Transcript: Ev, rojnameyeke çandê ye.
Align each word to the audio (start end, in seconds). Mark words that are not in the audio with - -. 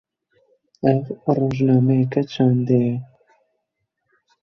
Ev, 0.89 1.01
rojnameyeke 1.35 2.21
çandê 2.31 2.79
ye. 2.85 2.95